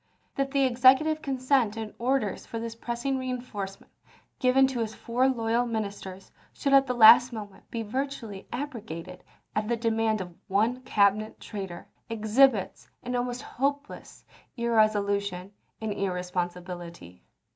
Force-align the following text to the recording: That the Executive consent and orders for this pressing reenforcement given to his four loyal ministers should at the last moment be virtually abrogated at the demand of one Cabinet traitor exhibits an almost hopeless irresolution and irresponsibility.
That 0.33 0.49
the 0.49 0.63
Executive 0.63 1.21
consent 1.21 1.77
and 1.77 1.93
orders 1.99 2.47
for 2.47 2.57
this 2.57 2.73
pressing 2.73 3.19
reenforcement 3.19 3.91
given 4.39 4.65
to 4.65 4.79
his 4.79 4.95
four 4.95 5.29
loyal 5.29 5.67
ministers 5.67 6.31
should 6.53 6.73
at 6.73 6.87
the 6.87 6.95
last 6.95 7.31
moment 7.31 7.69
be 7.69 7.83
virtually 7.83 8.47
abrogated 8.51 9.23
at 9.55 9.67
the 9.67 9.77
demand 9.77 10.19
of 10.19 10.33
one 10.47 10.81
Cabinet 10.81 11.39
traitor 11.39 11.87
exhibits 12.09 12.89
an 13.03 13.15
almost 13.15 13.43
hopeless 13.43 14.25
irresolution 14.57 15.53
and 15.79 15.93
irresponsibility. 15.93 17.21